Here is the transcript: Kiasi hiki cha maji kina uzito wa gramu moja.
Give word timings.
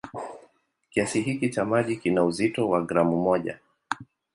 Kiasi 0.89 1.21
hiki 1.21 1.49
cha 1.49 1.65
maji 1.65 1.95
kina 1.97 2.23
uzito 2.23 2.69
wa 2.69 2.81
gramu 2.81 3.17
moja. 3.17 3.59